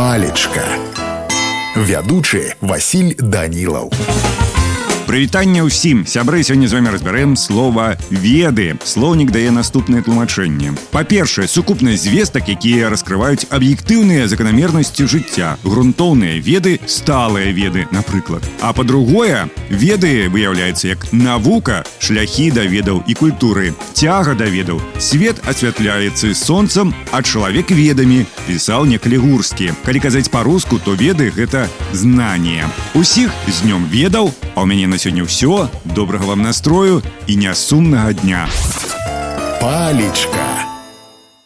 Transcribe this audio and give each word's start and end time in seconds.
палечка. 0.00 0.62
Вядучы 1.76 2.54
Васіль 2.64 3.12
данілаў 3.20 3.92
Прывітанне 5.10 5.66
ўсім. 5.66 6.06
Сябры 6.06 6.46
сёння 6.46 6.70
з 6.70 6.78
вами 6.78 6.94
разбярэм 6.94 7.34
слова 7.34 7.98
веды. 8.14 8.78
Слоўнік 8.86 9.34
дае 9.34 9.50
наступнае 9.50 10.06
тлумачэнне. 10.06 10.78
Па-першае 10.94 11.50
сукупнасць 11.50 12.06
звестак 12.06 12.46
якія 12.46 12.86
раскрываюць 12.94 13.50
аб'ектыўныя 13.50 14.30
заканамернасці 14.30 15.10
жыцця. 15.10 15.58
Грунтоўныя 15.66 16.38
веды 16.38 16.78
сталыя 16.86 17.50
веды 17.50 17.90
напрыклад. 17.90 18.46
А 18.62 18.70
па-другое 18.70 19.50
веды 19.66 20.30
выяўляецца 20.30 20.94
як 20.94 21.10
навука 21.10 21.82
шляхі 21.98 22.54
да 22.54 22.62
ведаў 22.62 23.02
і 23.02 23.18
культуры. 23.18 23.74
Цяга 23.98 24.38
да 24.38 24.46
ведаў. 24.46 24.78
Свет 25.02 25.42
асвятляецца 25.42 26.30
сонцам 26.38 26.94
а 27.10 27.18
чалавек 27.26 27.74
ведамі 27.74 28.30
пісаў 28.46 28.86
некалігурскі 28.86 29.74
калі 29.82 29.98
казаць 30.06 30.30
па-руску 30.30 30.78
то 30.78 30.94
веды 30.94 31.34
гэта 31.34 31.66
знание 31.90 32.70
усіх 32.94 33.34
з 33.50 33.66
днём 33.66 33.90
ведаў 33.90 34.30
а 34.54 34.62
ў 34.62 34.70
мяне 34.70 34.86
на 34.86 34.99
сёння 35.00 35.24
ўсё. 35.24 35.72
Добрага 35.84 36.28
вам 36.28 36.44
настрою 36.44 37.00
і 37.26 37.36
нясумнага 37.36 38.12
дня. 38.12 38.44
Палечка 39.60 40.79